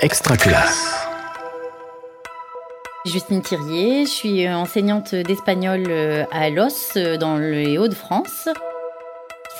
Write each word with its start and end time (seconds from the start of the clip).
Extra 0.00 0.36
classe. 0.36 1.08
Justine 3.04 3.42
Thirier, 3.42 4.04
je 4.06 4.10
suis 4.10 4.48
enseignante 4.48 5.12
d'espagnol 5.12 5.86
euh, 5.88 6.24
à 6.30 6.50
Los, 6.50 6.96
euh, 6.96 7.16
dans 7.16 7.36
les 7.36 7.78
Hauts-de-France. 7.78 8.48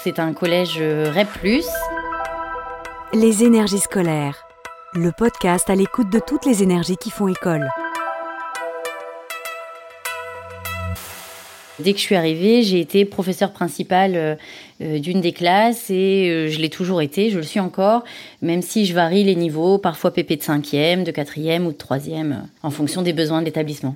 C'est 0.05 0.21
un 0.21 0.33
collège 0.33 0.77
euh, 0.79 1.11
REP. 1.11 1.65
Les 3.15 3.43
énergies 3.43 3.81
scolaires, 3.81 4.47
le 4.95 5.11
podcast 5.11 5.71
à 5.71 5.75
l'écoute 5.75 6.11
de 6.11 6.21
toutes 6.21 6.47
les 6.47 6.63
énergies 6.63 6.99
qui 6.99 7.11
font 7.11 7.27
école. 7.27 7.69
Dès 11.81 11.93
que 11.93 11.99
je 11.99 12.05
suis 12.05 12.17
arrivée, 12.17 12.63
j'ai 12.63 12.81
été 12.81 13.05
professeure 13.05 13.53
principale 13.53 14.17
euh, 14.17 14.35
euh, 14.83 14.99
d'une 14.99 15.21
des 15.21 15.33
classes 15.33 15.91
et 15.91 16.29
euh, 16.29 16.49
je 16.49 16.59
l'ai 16.59 16.71
toujours 16.71 17.03
été, 17.03 17.31
je 17.31 17.37
le 17.37 17.45
suis 17.45 17.61
encore, 17.61 18.03
même 18.43 18.63
si 18.63 18.85
je 18.85 18.95
varie 18.95 19.23
les 19.23 19.37
niveaux, 19.37 19.79
parfois 19.79 20.13
PP 20.13 20.39
de 20.39 20.43
cinquième, 20.43 21.05
de 21.05 21.13
quatrième 21.13 21.67
ou 21.67 21.73
de 21.73 21.77
troisième, 21.77 22.49
en 22.63 22.71
fonction 22.71 23.03
des 23.03 23.13
besoins 23.13 23.41
de 23.41 23.47
l'établissement. 23.47 23.95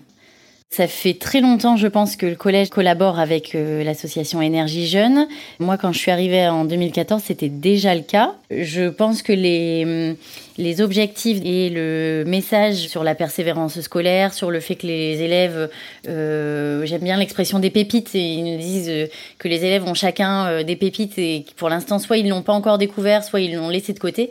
Ça 0.73 0.87
fait 0.87 1.13
très 1.13 1.43
longtemps, 1.43 1.77
je 1.77 1.87
pense, 1.87 2.17
que 2.17 2.25
le 2.25 2.35
collège 2.35 2.71
collabore 2.71 3.19
avec 3.19 3.55
euh, 3.55 3.85
l'association 3.85 4.41
Énergie 4.41 4.87
Jeune. 4.87 5.29
Moi, 5.61 5.77
quand 5.77 5.93
je 5.93 5.99
suis 5.99 6.11
arrivée 6.11 6.49
en 6.49 6.65
2014, 6.65 7.23
c'était 7.23 7.51
déjà 7.51 7.95
le 7.95 8.01
cas. 8.01 8.37
Je 8.51 8.89
pense 8.89 9.21
que 9.21 9.35
les, 9.35 9.83
hum, 9.85 10.17
les 10.57 10.81
objectifs 10.81 11.41
et 11.45 11.69
le 11.69 12.25
message 12.27 12.89
sur 12.89 13.05
la 13.05 13.15
persévérance 13.15 13.79
scolaire, 13.83 14.33
sur 14.33 14.51
le 14.51 14.61
fait 14.61 14.77
que 14.77 14.87
les 14.87 15.21
élèves, 15.21 15.69
euh, 16.09 16.87
j'aime 16.87 17.03
bien 17.03 17.19
l'expression 17.19 17.59
des 17.59 17.69
pépites, 17.69 18.15
et 18.15 18.33
ils 18.33 18.43
nous 18.43 18.59
disent 18.59 18.89
euh, 18.89 19.09
que 19.39 19.49
les 19.49 19.67
élèves 19.67 19.87
ont 19.87 19.93
chacun 19.93 20.63
des 20.63 20.77
pépites 20.77 21.19
et 21.19 21.45
pour 21.57 21.69
l'instant, 21.69 21.99
soit 21.99 22.17
ils 22.17 22.27
l'ont 22.27 22.41
pas 22.41 22.55
encore 22.55 22.79
découvert, 22.79 23.25
soit 23.25 23.43
ils 23.43 23.55
l'ont 23.55 23.69
laissé 23.69 23.93
de 23.93 23.99
côté. 23.99 24.31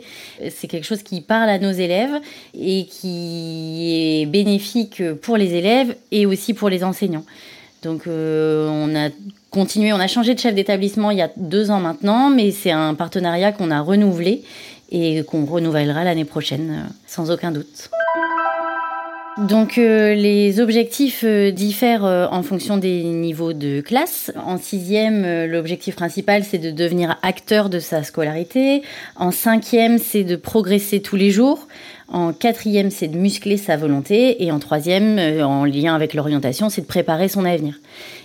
C'est 0.50 0.66
quelque 0.66 0.86
chose 0.86 1.04
qui 1.04 1.20
parle 1.20 1.50
à 1.50 1.60
nos 1.60 1.70
élèves 1.70 2.20
et 2.58 2.86
qui 2.86 4.22
est 4.22 4.26
bénéfique 4.26 5.04
pour 5.22 5.36
les 5.36 5.54
élèves 5.54 5.94
et 6.10 6.26
aussi 6.26 6.31
pour 6.54 6.68
les 6.68 6.84
enseignants. 6.84 7.24
Donc 7.82 8.06
euh, 8.06 8.68
on 8.68 8.94
a 8.94 9.10
continué, 9.50 9.92
on 9.92 9.98
a 10.00 10.06
changé 10.06 10.34
de 10.34 10.38
chef 10.38 10.54
d'établissement 10.54 11.10
il 11.10 11.18
y 11.18 11.22
a 11.22 11.30
deux 11.36 11.70
ans 11.70 11.80
maintenant, 11.80 12.30
mais 12.30 12.50
c'est 12.52 12.70
un 12.70 12.94
partenariat 12.94 13.52
qu'on 13.52 13.70
a 13.70 13.80
renouvelé 13.80 14.42
et 14.90 15.24
qu'on 15.24 15.44
renouvellera 15.44 16.04
l'année 16.04 16.24
prochaine, 16.24 16.70
euh, 16.70 16.92
sans 17.06 17.30
aucun 17.30 17.50
doute. 17.50 17.90
Donc 19.38 19.78
euh, 19.78 20.14
les 20.14 20.60
objectifs 20.60 21.24
diffèrent 21.24 22.04
en 22.04 22.42
fonction 22.42 22.76
des 22.76 23.02
niveaux 23.02 23.52
de 23.52 23.80
classe. 23.80 24.30
En 24.44 24.58
sixième, 24.58 25.46
l'objectif 25.46 25.96
principal 25.96 26.44
c'est 26.44 26.58
de 26.58 26.70
devenir 26.70 27.16
acteur 27.22 27.70
de 27.70 27.80
sa 27.80 28.02
scolarité. 28.02 28.82
En 29.16 29.30
cinquième, 29.30 29.98
c'est 29.98 30.24
de 30.24 30.36
progresser 30.36 31.00
tous 31.00 31.16
les 31.16 31.30
jours. 31.30 31.66
En 32.12 32.34
quatrième, 32.34 32.90
c'est 32.90 33.08
de 33.08 33.16
muscler 33.16 33.56
sa 33.56 33.78
volonté. 33.78 34.44
Et 34.44 34.52
en 34.52 34.58
troisième, 34.58 35.18
euh, 35.18 35.46
en 35.46 35.64
lien 35.64 35.94
avec 35.94 36.12
l'orientation, 36.12 36.68
c'est 36.68 36.82
de 36.82 36.86
préparer 36.86 37.28
son 37.28 37.46
avenir. 37.46 37.80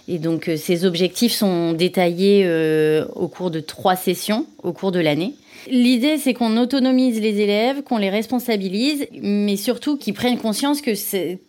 Et 0.09 0.19
donc, 0.19 0.49
euh, 0.49 0.57
ces 0.57 0.83
objectifs 0.83 1.31
sont 1.31 1.71
détaillés 1.71 2.43
euh, 2.45 3.05
au 3.15 3.29
cours 3.29 3.49
de 3.49 3.61
trois 3.61 3.95
sessions 3.95 4.45
au 4.61 4.73
cours 4.73 4.91
de 4.91 4.99
l'année. 4.99 5.35
L'idée, 5.69 6.17
c'est 6.17 6.33
qu'on 6.33 6.57
autonomise 6.57 7.19
les 7.21 7.41
élèves, 7.41 7.83
qu'on 7.83 7.97
les 7.97 8.09
responsabilise, 8.09 9.07
mais 9.21 9.55
surtout 9.55 9.97
qu'ils 9.97 10.13
prennent 10.13 10.37
conscience 10.37 10.81
que 10.81 10.91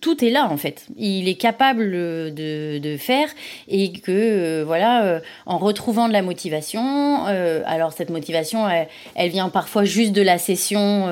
tout 0.00 0.24
est 0.24 0.30
là 0.30 0.48
en 0.50 0.56
fait. 0.56 0.86
Il 0.96 1.28
est 1.28 1.34
capable 1.34 1.90
de, 1.90 2.78
de 2.78 2.96
faire 2.96 3.28
et 3.68 3.92
que 3.92 4.10
euh, 4.10 4.64
voilà, 4.66 5.04
euh, 5.04 5.20
en 5.46 5.58
retrouvant 5.58 6.08
de 6.08 6.12
la 6.12 6.22
motivation, 6.22 7.26
euh, 7.28 7.62
alors 7.66 7.92
cette 7.92 8.10
motivation, 8.10 8.66
elle, 9.14 9.30
vient 9.30 9.48
parfois 9.48 9.84
juste 9.84 10.12
de 10.12 10.22
la 10.22 10.38
session 10.38 11.08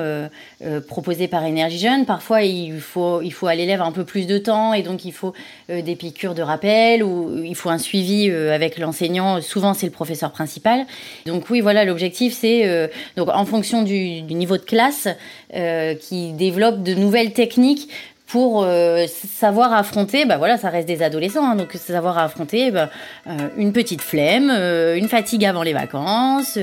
proposée 0.87 1.27
par 1.27 1.45
Énergie 1.45 1.79
Jeune. 1.79 2.05
Parfois, 2.05 2.41
il 2.41 2.79
faut 2.79 3.21
il 3.21 3.31
faut 3.31 3.47
à 3.47 3.55
l'élève 3.55 3.81
un 3.81 3.91
peu 3.91 4.03
plus 4.03 4.27
de 4.27 4.37
temps 4.37 4.73
et 4.73 4.81
donc 4.81 5.05
il 5.05 5.13
faut 5.13 5.33
des 5.69 5.95
piqûres 5.95 6.33
de 6.33 6.41
rappel 6.41 7.03
ou 7.03 7.43
il 7.43 7.55
faut 7.55 7.69
un 7.69 7.77
suivi 7.77 8.29
avec 8.29 8.77
l'enseignant. 8.77 9.41
Souvent, 9.41 9.73
c'est 9.73 9.85
le 9.85 9.91
professeur 9.91 10.31
principal. 10.31 10.85
Donc 11.25 11.49
oui, 11.49 11.61
voilà, 11.61 11.85
l'objectif, 11.85 12.33
c'est 12.33 12.89
donc 13.15 13.29
en 13.29 13.45
fonction 13.45 13.83
du, 13.83 14.21
niveau 14.21 14.57
de 14.57 14.63
classe, 14.63 15.07
euh, 15.55 15.95
qui 15.95 16.33
développe 16.33 16.83
de 16.83 16.93
nouvelles 16.93 17.33
techniques 17.33 17.89
pour 18.27 18.63
euh, 18.63 19.05
savoir 19.07 19.73
affronter, 19.73 20.25
bah 20.25 20.37
voilà, 20.37 20.57
ça 20.57 20.69
reste 20.69 20.87
des 20.87 21.01
adolescents, 21.01 21.45
hein, 21.45 21.55
donc 21.55 21.71
savoir 21.73 22.17
affronter 22.17 22.71
bah, 22.71 22.89
euh, 23.27 23.49
une 23.55 23.71
petite 23.71 24.01
flemme, 24.01 24.49
une 24.49 25.07
fatigue 25.07 25.45
avant 25.45 25.63
les 25.63 25.73
vacances, 25.73 26.57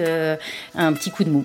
un 0.75 0.93
petit 0.93 1.11
coup 1.11 1.25
de 1.25 1.31
mou. 1.31 1.45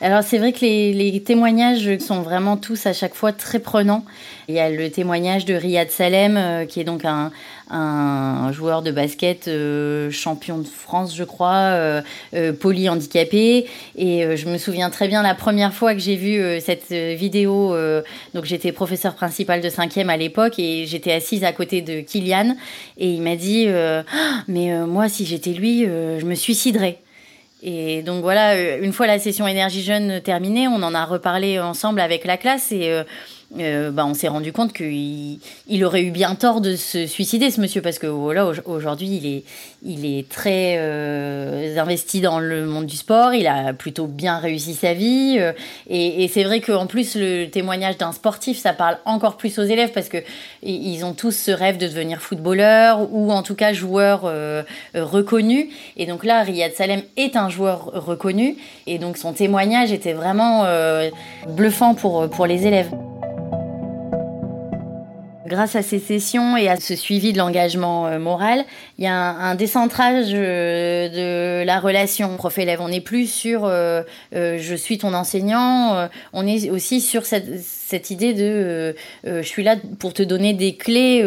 Alors 0.00 0.22
c'est 0.22 0.38
vrai 0.38 0.52
que 0.52 0.60
les, 0.60 1.20
témoignages 1.24 1.98
sont 1.98 2.22
vraiment 2.22 2.56
tous 2.56 2.86
à 2.86 2.92
chaque 2.92 3.16
fois 3.16 3.32
très 3.32 3.58
prenants. 3.58 4.04
Il 4.46 4.54
y 4.54 4.60
a 4.60 4.70
le 4.70 4.90
témoignage 4.90 5.44
de 5.44 5.54
Riyad 5.54 5.90
Salem, 5.90 6.36
euh, 6.36 6.64
qui 6.66 6.78
est 6.80 6.84
donc 6.84 7.04
un, 7.04 7.32
joueur 8.52 8.82
de 8.82 8.92
basket 8.92 9.48
euh, 9.48 10.08
champion 10.12 10.58
de 10.58 10.68
France, 10.68 11.16
je 11.16 11.24
crois, 11.24 12.00
euh, 12.32 12.52
polyhandicapé. 12.60 13.66
Et 13.96 14.36
je 14.36 14.48
me 14.48 14.56
souviens 14.56 14.88
très 14.88 15.08
bien 15.08 15.20
la 15.20 15.34
première 15.34 15.74
fois 15.74 15.94
que 15.94 16.00
j'ai 16.00 16.14
vu 16.14 16.60
cette 16.60 16.92
vidéo. 16.92 17.76
donc 18.34 18.44
j'étais 18.44 18.70
professeur 18.70 19.16
principal 19.16 19.60
de 19.60 19.68
5e 19.68 20.08
à 20.08 20.16
l'époque 20.16 20.60
et 20.60 20.86
j'étais 20.86 21.12
assise 21.12 21.42
à 21.42 21.52
côté 21.52 21.82
de 21.82 22.00
Kylian. 22.00 22.56
Et 22.98 23.10
il 23.10 23.22
m'a 23.22 23.34
dit, 23.34 23.66
ah, 23.68 24.04
mais 24.46 24.78
moi 24.86 25.08
si 25.08 25.26
j'étais 25.26 25.52
lui, 25.52 25.84
je 25.84 26.24
me 26.24 26.36
suiciderais. 26.36 27.00
Et 27.62 28.02
donc 28.02 28.22
voilà, 28.22 28.54
euh, 28.54 28.82
une 28.82 28.92
fois 28.92 29.06
la 29.06 29.18
session 29.18 29.46
énergie 29.48 29.82
jeune 29.82 30.20
terminée, 30.20 30.68
on 30.68 30.82
en 30.82 30.94
a 30.94 31.04
reparlé 31.04 31.58
ensemble 31.58 32.00
avec 32.00 32.24
la 32.24 32.36
classe 32.36 32.70
et 32.72 33.02
euh, 33.56 33.78
euh, 33.78 33.90
bah, 33.90 34.06
on 34.06 34.14
s'est 34.14 34.28
rendu 34.28 34.52
compte 34.52 34.72
qu'il 34.72 35.38
il 35.68 35.84
aurait 35.84 36.02
eu 36.02 36.10
bien 36.10 36.34
tort 36.34 36.60
de 36.60 36.76
se 36.76 37.06
suicider, 37.06 37.50
ce 37.50 37.60
monsieur, 37.60 37.82
parce 37.82 37.98
que 37.98 38.06
voilà, 38.06 38.50
aujourd'hui, 38.66 39.20
il 39.22 39.26
est, 39.26 39.44
il 39.84 40.04
est 40.06 40.28
très 40.28 40.76
euh, 40.78 41.78
investi 41.78 42.20
dans 42.20 42.40
le 42.40 42.66
monde 42.66 42.86
du 42.86 42.96
sport, 42.96 43.34
il 43.34 43.46
a 43.46 43.72
plutôt 43.72 44.06
bien 44.06 44.38
réussi 44.38 44.74
sa 44.74 44.94
vie. 44.94 45.36
Euh, 45.38 45.52
et, 45.88 46.24
et 46.24 46.28
c'est 46.28 46.44
vrai 46.44 46.60
qu'en 46.60 46.86
plus, 46.86 47.14
le 47.14 47.46
témoignage 47.46 47.98
d'un 47.98 48.12
sportif, 48.12 48.58
ça 48.58 48.72
parle 48.72 48.98
encore 49.04 49.36
plus 49.36 49.58
aux 49.58 49.64
élèves, 49.64 49.92
parce 49.92 50.08
que 50.08 50.18
ils 50.62 51.04
ont 51.04 51.14
tous 51.14 51.32
ce 51.32 51.50
rêve 51.50 51.78
de 51.78 51.86
devenir 51.86 52.20
footballeur 52.20 53.08
ou 53.12 53.32
en 53.32 53.42
tout 53.42 53.54
cas 53.54 53.72
joueur 53.72 54.22
euh, 54.24 54.62
reconnu. 54.94 55.70
Et 55.96 56.06
donc 56.06 56.24
là, 56.24 56.42
Riyad 56.42 56.72
Salem 56.74 57.02
est 57.16 57.36
un 57.36 57.48
joueur 57.48 57.90
reconnu, 57.94 58.56
et 58.86 58.98
donc 58.98 59.16
son 59.16 59.32
témoignage 59.32 59.92
était 59.92 60.12
vraiment 60.12 60.66
bluffant 61.48 61.94
pour, 61.94 62.28
pour 62.28 62.46
les 62.46 62.66
élèves. 62.66 62.90
Grâce 65.48 65.76
à 65.76 65.82
ces 65.82 65.98
sessions 65.98 66.58
et 66.58 66.68
à 66.68 66.76
ce 66.76 66.94
suivi 66.94 67.32
de 67.32 67.38
l'engagement 67.38 68.06
euh, 68.06 68.18
moral, 68.18 68.66
il 68.98 69.04
y 69.04 69.06
a 69.06 69.14
un, 69.14 69.54
décentrage 69.54 70.26
euh, 70.32 71.62
de 71.62 71.64
la 71.64 71.80
relation 71.80 72.36
prof-élève. 72.36 72.82
On 72.82 72.90
n'est 72.90 73.00
plus 73.00 73.32
sur 73.32 73.64
euh, 73.64 74.02
je 74.32 74.74
suis 74.74 74.98
ton 74.98 75.14
enseignant, 75.14 76.08
on 76.34 76.46
est 76.46 76.68
aussi 76.68 77.00
sur 77.00 77.24
cette, 77.24 78.10
idée 78.10 78.34
de 78.34 78.94
je 79.24 79.42
suis 79.42 79.62
là 79.62 79.76
pour 79.98 80.12
te 80.12 80.22
donner 80.22 80.52
des 80.52 80.76
clés 80.76 81.24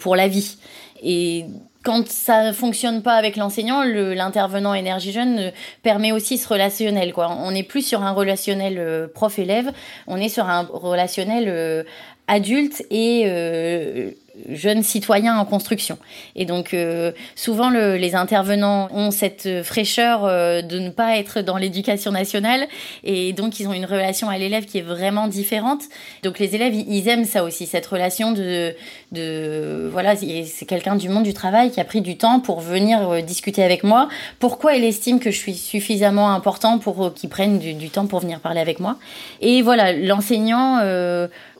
pour 0.00 0.16
la 0.16 0.26
vie. 0.26 0.56
Et 1.02 1.46
quand 1.84 2.08
ça 2.08 2.48
ne 2.48 2.52
fonctionne 2.52 3.02
pas 3.02 3.14
avec 3.14 3.36
l'enseignant, 3.36 3.82
l'intervenant 3.84 4.74
énergie 4.74 5.12
jeune 5.12 5.52
permet 5.82 6.12
aussi 6.12 6.38
ce 6.38 6.48
relationnel. 6.48 7.12
On 7.16 7.50
n'est 7.52 7.62
plus 7.62 7.82
sur 7.82 8.02
un 8.02 8.12
relationnel 8.12 9.08
prof-élève, 9.14 9.70
on 10.06 10.16
est 10.16 10.28
sur 10.28 10.46
un 10.46 10.68
relationnel 10.72 11.84
adulte 12.32 12.82
et 12.90 13.24
euh, 13.26 14.10
jeunes 14.48 14.82
citoyens 14.82 15.38
en 15.38 15.44
construction. 15.44 15.98
Et 16.36 16.44
donc 16.44 16.74
euh, 16.74 17.12
souvent 17.34 17.70
les 17.70 18.14
intervenants 18.14 18.88
ont 18.92 19.10
cette 19.10 19.62
fraîcheur 19.62 20.24
euh, 20.24 20.62
de 20.62 20.78
ne 20.78 20.90
pas 20.90 21.16
être 21.18 21.40
dans 21.40 21.56
l'éducation 21.56 22.10
nationale 22.10 22.66
et 23.04 23.32
donc 23.32 23.60
ils 23.60 23.68
ont 23.68 23.72
une 23.72 23.84
relation 23.84 24.28
à 24.28 24.38
l'élève 24.38 24.64
qui 24.64 24.78
est 24.78 24.82
vraiment 24.82 25.28
différente. 25.28 25.82
Donc 26.22 26.38
les 26.38 26.54
élèves 26.54 26.74
ils 26.74 27.08
aiment 27.08 27.24
ça 27.24 27.44
aussi 27.44 27.66
cette 27.66 27.86
relation 27.86 28.32
de 28.32 28.74
de 29.12 29.88
voilà 29.92 30.16
c'est 30.16 30.66
quelqu'un 30.66 30.96
du 30.96 31.08
monde 31.08 31.24
du 31.24 31.34
travail 31.34 31.70
qui 31.70 31.80
a 31.80 31.84
pris 31.84 32.00
du 32.00 32.16
temps 32.16 32.40
pour 32.40 32.60
venir 32.60 33.08
euh, 33.08 33.20
discuter 33.20 33.62
avec 33.62 33.84
moi. 33.84 34.08
Pourquoi 34.38 34.74
il 34.74 34.84
estime 34.84 35.20
que 35.20 35.30
je 35.30 35.38
suis 35.38 35.54
suffisamment 35.54 36.32
important 36.32 36.78
pour 36.78 37.12
qu'il 37.14 37.28
prenne 37.28 37.58
du, 37.58 37.74
du, 37.74 37.90
temps 37.90 38.06
pour 38.06 38.20
venir 38.20 38.40
parler 38.40 38.60
avec 38.60 38.80
moi? 38.80 38.96
Et 39.40 39.62
voilà 39.62 39.92
l'enseignant 39.92 40.80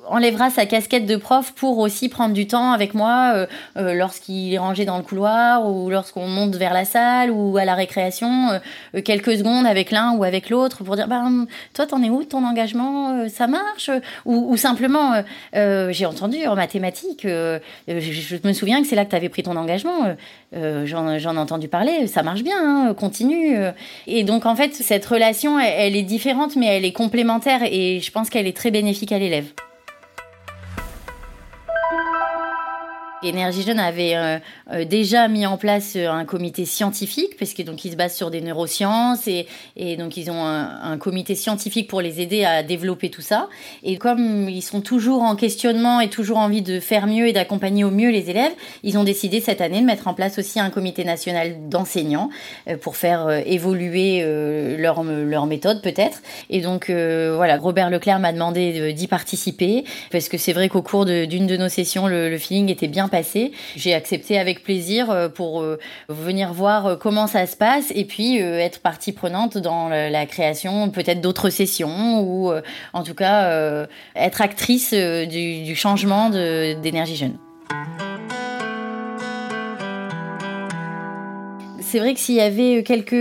enlèvera 0.07 0.51
sa 0.51 0.67
casquette 0.67 1.07
de 1.07 1.17
prof 1.17 1.53
pour 1.53 1.79
aussi 1.79 2.09
prendre 2.09 2.35
du 2.35 2.47
temps 2.47 2.73
avec 2.73 2.95
moi 2.95 3.33
euh, 3.35 3.47
euh, 3.77 3.95
lorsqu'il 3.95 4.53
est 4.53 4.59
rangé 4.59 4.85
dans 4.85 4.97
le 4.97 5.03
couloir 5.03 5.69
ou 5.69 5.91
lorsqu'on 5.91 6.27
monte 6.27 6.55
vers 6.57 6.73
la 6.73 6.85
salle 6.85 7.31
ou 7.31 7.57
à 7.57 7.65
la 7.65 7.75
récréation, 7.75 8.51
euh, 8.95 9.01
quelques 9.03 9.37
secondes 9.37 9.67
avec 9.67 9.91
l'un 9.91 10.13
ou 10.13 10.25
avec 10.25 10.51
l'autre 10.51 10.85
pour 10.85 10.97
dire 10.97 11.09
bah, 11.09 11.23
toi 11.75 11.87
t'en 11.87 12.03
es 12.03 12.11
où 12.11 12.25
ton 12.25 12.45
engagement 12.45 13.29
ça 13.29 13.47
marche? 13.47 13.91
Ou, 14.25 14.53
ou 14.53 14.57
simplement 14.57 15.23
j'ai 15.53 16.07
entendu 16.07 16.47
en 16.47 16.55
mathématiques 16.55 17.23
je, 17.23 17.61
je, 17.89 18.37
me 18.45 18.53
souviens 18.53 18.83
que 18.83 18.89
c'est 18.89 18.97
là 18.97 19.05
que 19.05 19.11
tu 19.11 19.17
avais 19.17 19.29
pris 19.29 19.43
ton 19.43 19.57
engagement 19.57 20.15
j'en 20.53 21.09
ai 21.11 21.27
entendu 21.27 21.69
parler 21.69 22.07
ça 22.07 22.23
marche 22.23 22.43
bien 22.43 22.57
hein, 22.59 22.95
continue 22.95 23.57
et 24.07 24.25
donc 24.25 24.47
en 24.47 24.57
fait 24.57 24.75
cette 24.75 25.07
relation 25.07 25.59
elle 25.59 25.97
est 25.97 26.03
différente 26.03 26.57
mais 26.57 26.67
elle 26.67 26.85
est 26.85 26.93
complémentaire 26.93 27.61
et 27.63 28.01
je 28.01 28.11
pense 28.11 28.31
qu'elle 28.31 28.47
est 28.47 28.57
très 28.57 28.71
bénéfique 28.71 29.13
à 29.13 29.19
l'élève. 29.19 29.47
Énergie 33.23 33.63
Jeune 33.63 33.79
avait 33.79 34.17
euh, 34.17 34.39
euh, 34.73 34.85
déjà 34.85 35.29
mis 35.29 35.47
en 35.47 35.57
place 35.57 35.95
euh, 35.95 36.09
un 36.09 36.25
comité 36.25 36.65
scientifique, 36.65 37.37
parce 37.39 37.55
que 37.55 37.63
donc 37.63 37.85
ils 37.85 37.93
se 37.93 37.97
basent 37.97 38.17
sur 38.17 38.31
des 38.31 38.41
neurosciences 38.41 39.29
et, 39.29 39.47
donc 39.97 40.17
ils 40.17 40.31
ont 40.31 40.45
un, 40.45 40.97
comité 40.99 41.35
scientifique 41.35 41.89
pour 41.89 42.01
les 42.01 42.21
aider 42.21 42.45
à 42.45 42.63
développer 42.63 43.11
tout 43.11 43.23
ça. 43.23 43.49
Et 43.83 43.97
comme 43.97 44.49
ils 44.49 44.63
sont 44.63 44.81
toujours 44.81 45.23
en 45.23 45.37
questionnement 45.37 46.01
et 46.01 46.09
toujours 46.09 46.39
envie 46.39 46.63
de 46.63 46.81
faire 46.81 47.07
mieux 47.07 47.29
et 47.29 47.33
d'accompagner 47.33 47.85
au 47.85 47.91
mieux 47.91 48.11
les 48.11 48.31
élèves, 48.31 48.53
ils 48.83 48.99
ont 48.99 49.05
décidé 49.05 49.41
cette 49.41 49.61
année 49.61 49.81
de 49.81 49.87
mettre 49.87 50.09
en 50.09 50.15
place 50.15 50.39
aussi 50.39 50.61
un 50.61 50.71
comité 50.71 51.05
national 51.05 51.69
d'enseignants 51.69 52.31
pour 52.81 52.97
faire 52.97 53.29
évoluer 53.47 54.25
leur, 54.79 55.03
leur 55.03 55.47
méthode 55.47 55.83
peut-être. 55.83 56.23
Et 56.51 56.61
donc 56.61 56.91
voilà, 56.91 57.57
Robert 57.57 57.91
Leclerc 57.91 58.19
m'a 58.19 58.33
demandé 58.33 58.93
d'y 58.93 59.07
participer, 59.07 59.85
parce 60.11 60.29
que 60.29 60.39
c'est 60.39 60.53
vrai 60.53 60.69
qu'au 60.69 60.83
cours 60.83 61.05
d'une 61.07 61.47
de, 61.47 61.57
nos 61.57 61.69
sessions, 61.69 62.07
le 62.07 62.37
feeling 62.39 62.71
était 62.71 62.89
bien 62.89 63.09
J'ai 63.77 63.95
accepté 63.95 64.39
avec 64.39 64.63
plaisir 64.63 65.11
euh, 65.11 65.29
pour 65.29 65.61
euh, 65.61 65.79
venir 66.09 66.53
voir 66.53 66.87
euh, 66.87 66.97
comment 66.97 67.27
ça 67.27 67.47
se 67.47 67.57
passe 67.57 67.93
et 67.95 68.05
puis 68.05 68.39
être 68.39 68.81
partie 68.81 69.13
prenante 69.13 69.59
dans 69.59 69.89
la 69.89 70.27
création 70.27 70.89
peut-être 70.91 71.21
d'autres 71.21 71.51
sessions 71.51 72.21
ou 72.21 72.53
en 72.93 73.03
tout 73.03 73.15
cas 73.15 73.87
être 74.15 74.41
actrice 74.41 74.95
du, 74.95 75.63
du 75.63 75.75
changement 75.75 76.31
d'énergie 76.31 77.17
jeune. 77.17 77.37
C'est 81.93 81.99
vrai 81.99 82.15
que 82.15 82.21
s'il 82.21 82.37
y 82.37 82.41
avait 82.41 82.83
quelques 82.83 83.13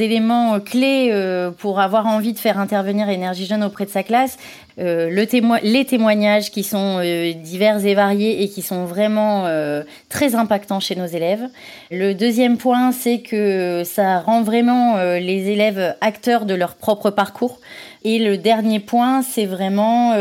éléments 0.00 0.58
clés 0.58 1.12
pour 1.58 1.80
avoir 1.80 2.06
envie 2.06 2.32
de 2.32 2.38
faire 2.38 2.58
intervenir 2.58 3.10
Énergie 3.10 3.44
Jeune 3.44 3.62
auprès 3.62 3.84
de 3.84 3.90
sa 3.90 4.02
classe, 4.02 4.38
euh, 4.78 5.08
le 5.08 5.26
les 5.62 5.84
témoignages 5.86 6.50
qui 6.50 6.62
sont 6.62 7.00
euh, 7.02 7.32
divers 7.32 7.84
et 7.86 7.94
variés 7.94 8.42
et 8.42 8.48
qui 8.48 8.60
sont 8.60 8.84
vraiment 8.84 9.46
euh, 9.46 9.82
très 10.10 10.34
impactants 10.34 10.80
chez 10.80 10.96
nos 10.96 11.06
élèves. 11.06 11.48
Le 11.90 12.12
deuxième 12.12 12.58
point, 12.58 12.92
c'est 12.92 13.20
que 13.20 13.82
ça 13.84 14.20
rend 14.20 14.42
vraiment 14.42 14.96
les 14.96 15.50
élèves 15.50 15.94
acteurs 16.00 16.44
de 16.44 16.54
leur 16.54 16.74
propre 16.74 17.10
parcours. 17.10 17.58
Et 18.08 18.18
le 18.18 18.36
dernier 18.38 18.78
point, 18.78 19.22
c'est 19.22 19.46
vraiment 19.46 20.14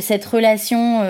cette 0.00 0.24
relation, 0.24 1.02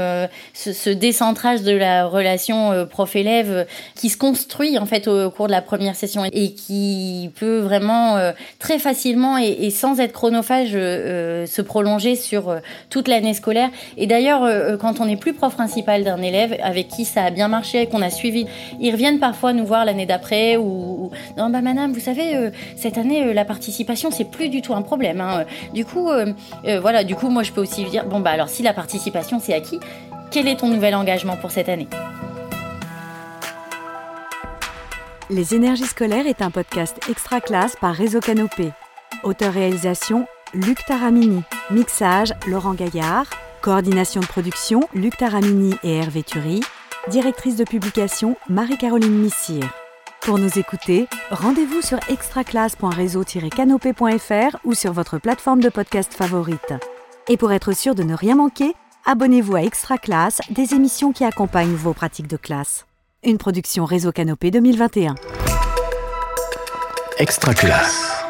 ce, 0.55 0.73
ce, 0.73 0.90
décentrage 0.90 1.62
de 1.62 1.73
la 1.73 2.06
relation 2.06 2.87
prof-élève 2.90 3.67
qui 3.94 4.08
se 4.08 4.17
construit 4.17 4.78
en 4.78 4.87
fait 4.87 5.06
au, 5.06 5.31
cours 5.31 5.46
de 5.46 5.52
la 5.52 5.62
première 5.62 5.94
session 5.94 6.25
et 6.25 6.52
qui 6.52 7.31
peut 7.38 7.58
vraiment 7.61 8.19
très 8.58 8.78
facilement 8.78 9.38
et, 9.38 9.56
et, 9.61 9.70
sans 9.70 10.00
être 10.00 10.12
chronophage 10.12 10.73
se 10.73 11.62
prolonger 11.62 12.17
sur 12.17 12.56
toute 12.90 13.06
l'année 13.06 13.34
scolaire. 13.34 13.70
Et 13.96 14.06
d'ailleurs, 14.06 14.43
euh, 14.43 14.73
euh, 14.73 14.76
quand 14.76 15.00
on 15.00 15.06
n'est 15.06 15.17
plus 15.17 15.32
prof 15.32 15.55
principal 15.55 16.05
d'un 16.05 16.20
élève 16.23 16.56
avec 16.62 16.88
qui 16.88 17.05
ça 17.05 17.25
a 17.25 17.31
bien 17.31 17.49
marché, 17.49 17.87
qu'on 17.87 18.02
a 18.02 18.11
suivi, 18.11 18.46
ils 18.81 18.90
reviennent 18.90 19.19
parfois 19.19 19.52
nous 19.52 19.64
voir 19.64 19.84
l'année 19.84 20.06
d'après 20.06 20.56
ou, 20.56 21.11
non 21.37 21.50
bah 21.50 21.61
madame, 21.61 21.93
vous 21.93 22.00
savez, 22.00 22.34
euh, 22.34 22.50
cette 22.76 22.99
année 22.99 23.32
la 23.32 23.44
participation 23.44 24.11
c'est 24.11 24.31
plus 24.31 24.49
du 24.49 24.62
tout 24.62 24.75
un 24.75 24.82
problème. 24.82 25.20
Hein. 25.20 25.44
Du 25.75 25.84
coup, 25.84 26.08
voilà, 26.81 27.05
du 27.05 27.15
coup 27.15 27.29
moi 27.29 27.43
je 27.43 27.53
peux 27.53 27.61
aussi 27.61 27.85
dire 27.85 28.07
bon 28.07 28.21
bah 28.21 28.31
alors 28.31 28.49
si 28.49 28.63
la 28.63 28.73
participation 28.73 29.41
c'est 29.41 29.55
acquis, 29.55 29.81
quel 30.31 30.49
est 30.49 30.57
ton 30.57 30.69
nouvel 30.69 30.95
engagement 30.95 31.37
pour 31.37 31.51
cette 31.51 31.69
année? 31.69 31.89
Les 35.29 35.55
énergies 35.55 35.87
scolaires 35.87 36.29
est 36.29 36.41
un 36.41 36.53
podcast 36.53 36.97
extra 37.11 37.41
classe 37.41 37.75
par 37.75 37.95
Réseau 37.95 38.21
Canopé. 38.21 38.71
Auteur-réalisation 39.25 40.27
Luc 40.55 40.85
Taramini. 40.87 41.43
Mixage, 41.71 42.33
Laurent 42.47 42.75
Gaillard. 42.75 43.27
Coordination 43.61 44.21
de 44.21 44.27
production, 44.27 44.83
Luc 44.95 45.17
Taramini 45.17 45.75
et 45.83 45.97
Hervé 45.97 46.23
Thury. 46.23 46.61
Directrice 47.09 47.57
de 47.57 47.65
publication, 47.65 48.37
Marie-Caroline 48.49 49.19
Missire. 49.19 49.69
Pour 50.26 50.38
nous 50.40 50.58
écouter, 50.58 51.06
rendez-vous 51.31 51.81
sur 51.82 52.00
extraclasse.réseau-canopé.fr 52.08 54.56
ou 54.64 54.75
sur 54.75 54.93
votre 54.93 55.19
plateforme 55.19 55.61
de 55.61 55.69
podcast 55.69 56.12
favorite. 56.12 56.75
Et 57.28 57.37
pour 57.37 57.52
être 57.52 57.73
sûr 57.73 57.94
de 57.94 58.02
ne 58.02 58.12
rien 58.12 58.34
manquer, 58.34 58.75
abonnez-vous 59.05 59.55
à 59.55 59.62
Extra 59.62 59.99
Classe, 59.99 60.40
des 60.50 60.75
émissions 60.75 61.12
qui 61.12 61.25
accompagnent 61.25 61.76
vos 61.76 61.93
pratiques 61.93 62.26
de 62.26 62.37
classe. 62.37 62.87
Une 63.23 63.38
production 63.38 63.84
Réseau 63.84 64.11
Canopé 64.11 64.50
2021. 64.50 65.14
Extra 67.19 67.55
Classe. 67.55 68.25